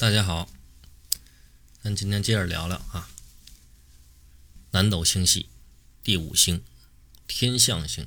[0.00, 0.48] 大家好，
[1.82, 3.10] 咱今天接着聊聊啊，
[4.70, 5.48] 南斗星系
[6.04, 6.62] 第五星
[7.26, 8.06] 天象星，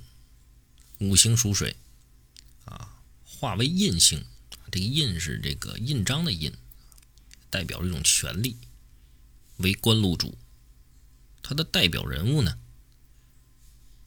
[1.00, 1.76] 五行属水
[2.64, 4.26] 啊，化为印星。
[4.72, 6.54] 这个印是这个印章的印，
[7.50, 8.56] 代表一种权力，
[9.58, 10.38] 为官禄主。
[11.44, 12.58] 他的代表人物呢，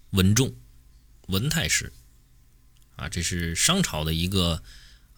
[0.09, 0.57] 文仲，
[1.27, 1.93] 文太师
[2.97, 4.63] 啊，这是商朝的一个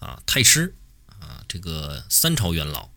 [0.01, 0.75] 啊太师。
[1.21, 2.91] 啊，这个三朝元老，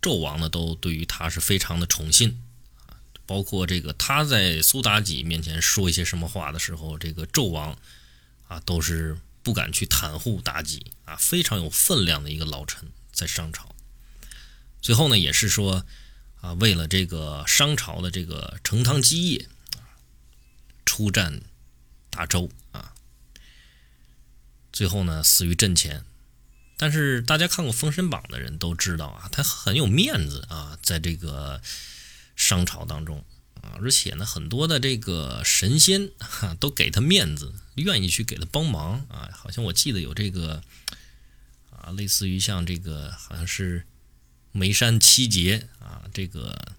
[0.00, 2.42] 纣王呢，都对于他是非常的宠信
[2.86, 3.00] 啊。
[3.26, 7.76] 包括这个他在苏妲己面前说一些什么话的时候，这个纣王
[8.48, 13.74] 啊，都是不敢去袒护妲己啊，非常有分量的一个老臣，在商朝。
[14.80, 15.84] 最后呢，也是说
[16.40, 19.98] 啊，为了这个商朝的这个成汤基业啊，
[20.84, 21.40] 出战
[22.10, 22.94] 大周啊，
[24.72, 26.04] 最后呢，死于阵前。
[26.78, 31.62] 但是大家看过《封神榜》的人都知道啊，他很有面子啊，在这个
[32.36, 33.24] 商朝当中
[33.54, 39.30] 啊，而且呢，很多的这个神仙哈都给他面子，愿意去给他帮忙啊。
[39.32, 40.62] 好像我记得有这个
[41.70, 43.86] 啊，类似于像这个好像是
[44.52, 46.74] 眉山七杰啊，这个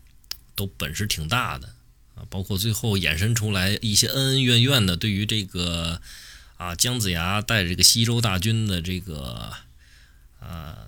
[0.54, 1.74] 都本事挺大的
[2.14, 6.00] 啊，包括最后衍生出来一些恩恩怨怨的，对于这个
[6.58, 9.52] 啊姜子牙带着这个西周大军的这个。
[10.48, 10.88] 啊，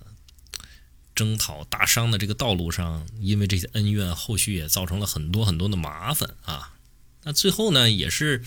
[1.14, 6.74] 征讨大商的这个道路上，因为这些恩怨，后续也造成了很多很多的麻烦啊。
[7.24, 8.42] 那最后呢，也是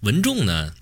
[0.00, 0.74] 文仲呢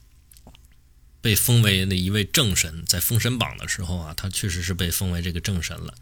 [1.20, 5.94] 被封为那一位正神，在封神榜的时候啊，他确实是被封为这个正神了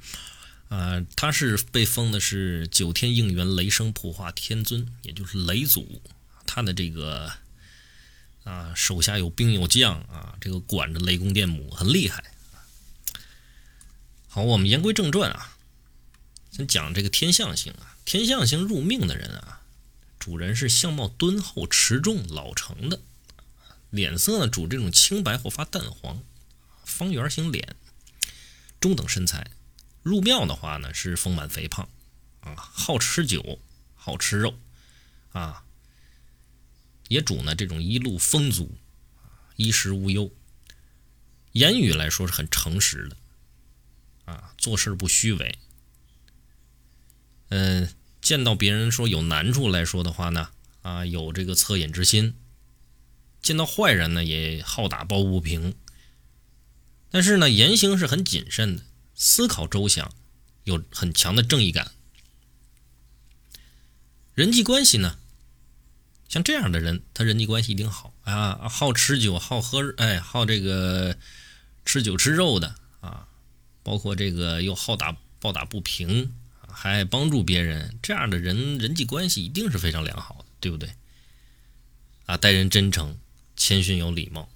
[0.68, 1.04] 啊。
[1.14, 6.00] 他是被封的是九天应元雷声普化天尊，也就是雷祖。
[6.46, 7.30] 他的这个
[8.44, 12.24] 啊手下有兵有将啊，这个管着雷公电母，很厉害。
[14.36, 15.56] 好，我们言归正传啊，
[16.50, 17.96] 先讲这个天象星啊。
[18.04, 19.62] 天象星入命的人啊，
[20.18, 23.00] 主人是相貌敦厚、持重、老成的，
[23.88, 26.22] 脸色呢主这种青白或发淡黄，
[26.84, 27.76] 方圆形脸，
[28.78, 29.52] 中等身材。
[30.02, 31.88] 入庙的话呢是丰满肥胖
[32.40, 33.58] 啊，好吃酒，
[33.94, 34.54] 好吃肉
[35.32, 35.64] 啊，
[37.08, 38.76] 也主呢这种一路丰足，
[39.56, 40.30] 衣食无忧，
[41.52, 43.16] 言语来说是很诚实的。
[44.26, 45.58] 啊，做事不虚伪。
[47.48, 47.88] 嗯，
[48.20, 50.50] 见到别人说有难处来说的话呢，
[50.82, 52.34] 啊，有这个恻隐之心。
[53.40, 55.74] 见到坏人呢，也好打抱不平。
[57.10, 58.82] 但是呢，言行是很谨慎的，
[59.14, 60.12] 思考周详，
[60.64, 61.92] 有很强的正义感。
[64.34, 65.18] 人际关系呢，
[66.28, 71.16] 像这样的人，他人际关系一定好啊，好吃酒，好喝，哎，好这个
[71.84, 72.74] 吃酒吃肉的。
[73.86, 76.34] 包括这个又好打抱打不平，
[76.68, 80.90] 还帮助别人，这样的人人际关系一定是非常良好的，对不对？
[82.24, 83.16] 啊，待人真诚、
[83.54, 84.50] 谦逊、有礼貌。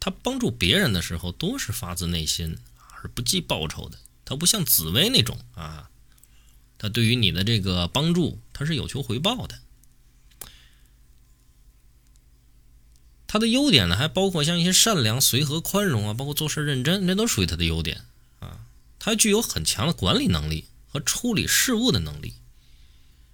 [0.00, 2.58] 他帮助别人的时候都是发自内心，
[3.00, 3.96] 而不计报酬的。
[4.24, 5.88] 他不像紫薇那种啊，
[6.76, 9.60] 他对于你的这个帮助，他是有求回报的。
[13.28, 18.06] 他的优点呢，还包括像一些善良、随和、宽容啊，包括做事认真，那都属于他的优点
[18.40, 18.66] 啊。
[18.98, 22.32] 他具有很强的管理能力和处理事务的能力，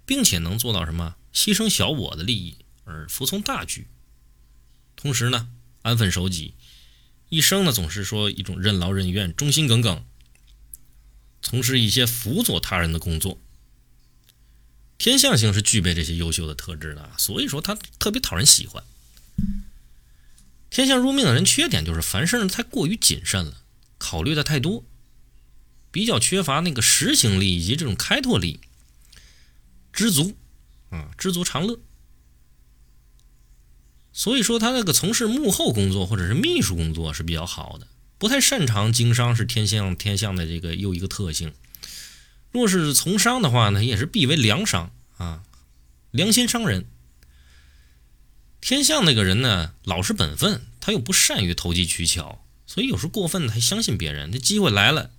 [0.04, 1.14] 并且能做到什么？
[1.32, 3.86] 牺牲小我的利益而服从大局，
[4.96, 5.48] 同时呢，
[5.82, 6.54] 安分守己，
[7.28, 10.04] 一生呢总是说一种任劳任怨、忠心耿耿，
[11.40, 13.38] 从事一些辅佐他人的工作。
[14.98, 18.82] 天象星是具备这些优秀的特质的，所以说他特别讨人喜欢。
[20.74, 23.58] 天象入命的人缺点就是凡事太过于谨慎了，
[23.96, 24.84] 考虑的太多，
[25.92, 28.58] 比较缺乏那个实行力以及这种开拓力。
[29.92, 30.36] 知足
[30.90, 31.78] 啊，知足常乐。
[34.12, 37.86] 所以说他那个从事幕后工作或者是秘书工作是比较好的，
[38.18, 41.54] 不太擅长经商是天象天象的这个又一个特性。
[42.50, 45.44] 若是从商的话呢，也是必为良商啊，
[46.10, 46.84] 良心商人。
[48.64, 54.32] 天象那个人呢，老实本分，他又不善于投机取巧，所以有时候过分的还相信别人。
[54.32, 55.10] 这机会来了，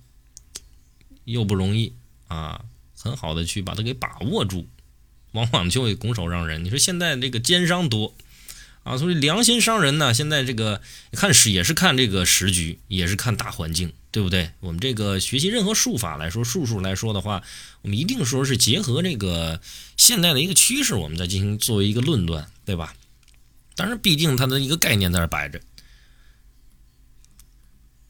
[1.22, 1.92] 又不容易
[2.26, 2.64] 啊，
[2.98, 4.66] 很好的去把它给把握住，
[5.30, 6.64] 往往就会拱手让人。
[6.64, 8.16] 你说现在这个奸商多
[8.82, 10.82] 啊，所以良心商人呢，现在这个
[11.12, 14.50] 看时也是看这个时局，也是看大环境，对不对？
[14.58, 17.44] 我们这个学习任何术法来说，术数来说的话，
[17.82, 19.60] 我们一定说是结合这个
[19.96, 22.92] 现代的一个趋势，我们再进行作为一个论断，对吧？
[23.76, 25.60] 但是，毕竟它的一个概念在那摆着。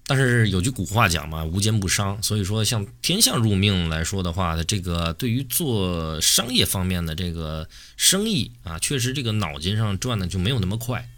[0.08, 11.10] 但是有句古话讲嘛，无奸不商，所以说像天相入命来说的话，它这个对于做商业方面的这个生意啊，确实这个脑筋上转的就没有那么快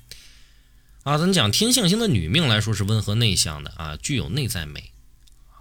[1.03, 1.19] 啊。
[1.19, 4.91] 咱讲天象星的女命来说是温和内向的啊，具有内在美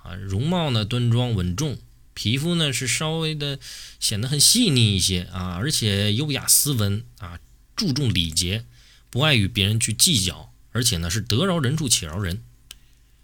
[0.03, 1.77] 啊，容貌呢端庄稳重，
[2.13, 3.59] 皮肤呢是稍微的
[3.99, 7.37] 显得很细腻一些啊，而且优雅斯文啊，
[7.75, 8.63] 注重礼节，
[9.17, 12.43] 不爱与别人去计较，而且呢是得饶人处且饶人。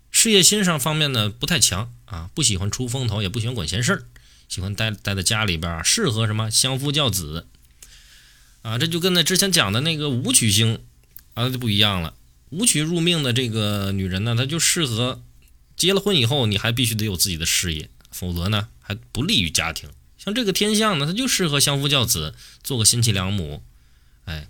[0.09, 4.05] 事业心上方面呢不太强啊，不喜欢出风头，也不喜欢管闲事儿，
[4.49, 7.45] 喜欢待待在家里边儿，适合什么相夫教子
[8.63, 8.79] 啊？
[8.79, 10.79] 这就跟那之前讲的那个武曲星
[11.35, 12.15] 啊就不一样了。
[12.49, 15.21] 武曲入命的这个女人呢，她就适合
[15.77, 19.91] 结了婚以后，你还必须得有自己的事业，否则呢还不利于家庭。
[20.17, 23.61] 像这个天象呢，它就适合相夫教子，做个贤妻良母，
[24.25, 24.47] 哎。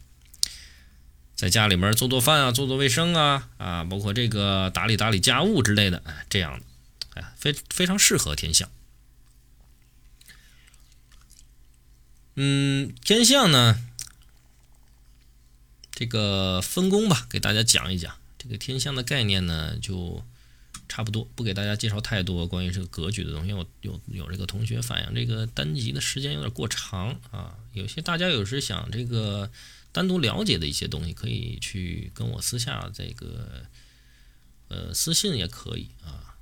[1.44, 6.66] 在家里面做做饭啊，做做卫生啊，啊，包括这个打理打理家务之类的，这样的，
[7.16, 8.69] 哎，非非常适合天象。
[12.36, 13.78] 嗯，天象呢，
[15.92, 20.24] 这个分工吧，给大家讲一讲这个天象的概念呢，就
[20.88, 23.51] 差不多，不给大家介绍太多关于这个格局的东西。
[23.51, 29.51] 我有有这个同学反映，这个单集的时间有点过长啊，有些大家有时想这个。
[29.94, 33.68] 单独了解的一些东西，可以去跟我私下这个，
[34.68, 36.36] 呃，私信也可以啊，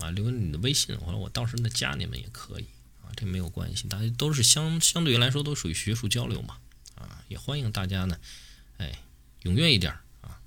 [0.00, 2.64] 啊，留你的微信，或者我到时候再加你们也可以
[3.00, 6.58] 啊，这没有关系，大家都是相相对于来说都属于学术交流嘛，
[6.96, 8.18] 啊，也欢迎大家呢，
[8.78, 9.00] 哎，
[9.44, 10.40] 踊跃一点啊。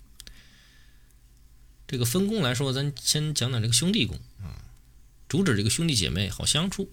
[1.87, 4.65] 这个分工来说，咱先讲讲这个兄弟宫啊，
[5.29, 6.91] 主旨这个兄弟姐妹好相处，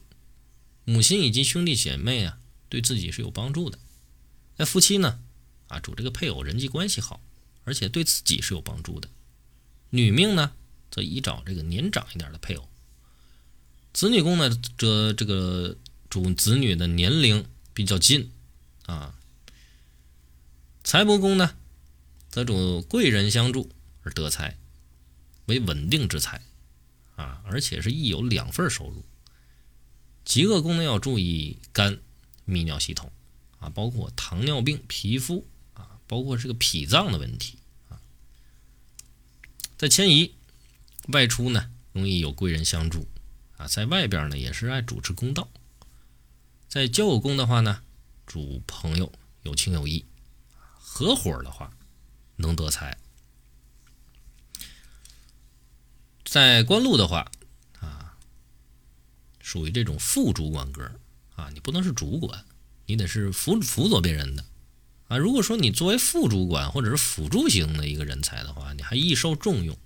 [0.85, 2.39] 母亲以及兄弟姐妹啊，
[2.69, 3.81] 对自己是有帮助的，
[4.59, 5.21] 那夫妻呢？
[5.69, 7.21] 啊，主这个配偶人际关系好，
[7.65, 9.09] 而且对自己是有帮助的。
[9.91, 10.53] 女命呢，
[10.91, 12.69] 则宜找这个年长一点的配偶。
[13.93, 15.77] 子女宫呢，则这个
[16.09, 18.31] 主子女的年龄比较近
[18.87, 19.15] 啊。
[20.85, 21.55] 财帛宫呢，
[22.31, 23.71] 则主贵人相助
[24.03, 24.57] 而得财，
[25.47, 26.43] 为稳定之财
[27.17, 29.05] 啊，而且是亦有两份收入。
[30.25, 31.99] 极恶宫呢，要注意肝、
[32.47, 33.11] 泌尿系统
[33.59, 35.47] 啊，包括糖尿病、皮肤。
[36.09, 37.59] 包括这个脾脏的问题。
[37.89, 38.01] 啊，
[39.77, 40.35] 在迁移
[41.09, 43.07] 外出呢，容易有贵人相助。
[43.59, 45.49] 啊，在外边呢也是爱主持公道，
[46.69, 47.83] 在交友宫的话呢，
[48.25, 49.13] 主朋友
[49.43, 50.07] 有情有义，
[50.79, 51.77] 合伙的话
[52.37, 52.97] 能得财，
[56.25, 57.33] 在官禄的话
[57.81, 58.17] 啊，
[59.41, 60.89] 属于这种副主管格
[61.35, 62.45] 啊，你不能是主管，
[62.87, 64.45] 你得是辅辅佐别人的。
[65.09, 69.77] 啊，如果说你作为副主管或者是辅助型的一个人才的话，你还易受重用。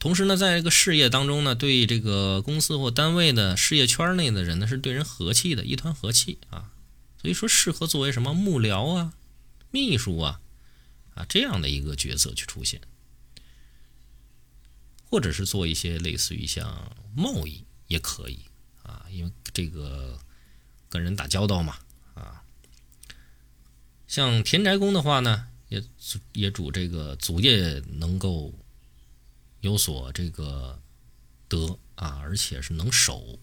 [0.00, 6.72] 同时呢，在这个事业当中呢，对这个公司或单位的事业圈内的人呢，是对人和气的，一团和气啊。
[7.20, 9.12] 所以说，适合作为什么幕僚啊、
[9.70, 10.40] 秘书啊
[11.14, 12.80] 啊这样的一个角色去出现，
[15.04, 18.40] 或者是做一些类似于像贸易也可以
[18.82, 20.18] 啊，因为这个
[20.88, 21.76] 跟人打交道嘛。
[24.10, 25.80] 像田宅宫的话呢，也
[26.32, 28.52] 也主这个祖业能够
[29.60, 30.82] 有所这个
[31.46, 33.38] 得啊，而且是能守。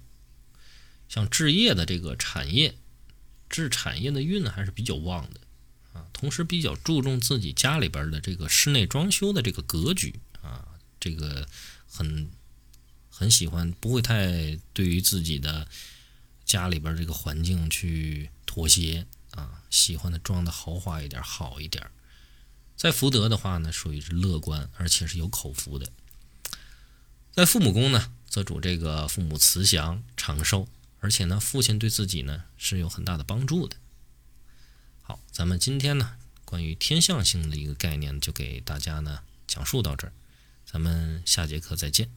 [1.08, 2.76] 像置业的这个产业，
[3.50, 5.40] 置产业的运还是比较旺的
[5.94, 6.06] 啊。
[6.12, 10.68] 同时比较注重自己家里边的这个室内装修的这个格局啊，
[11.00, 11.48] 这个
[11.88, 12.30] 很
[13.10, 15.66] 很喜欢，不会太对于自己的
[16.44, 19.08] 家里边这个环境去妥协。
[19.38, 21.89] 啊，喜欢的装的豪华一点，好一点。
[22.75, 25.91] 在福德的话呢，属于是乐观，而且是有口福的。
[27.32, 30.67] 在父母宫呢，则主这个父母慈祥长寿，
[31.00, 33.77] 而且呢，父亲对自己呢是有很大的帮助的。
[35.01, 40.13] 好，咱们今天呢，关于天象性的一个概念，就给大家呢讲述到这儿。
[40.65, 42.10] 咱们下节课再见。